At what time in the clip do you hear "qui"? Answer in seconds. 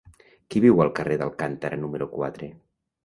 0.53-0.61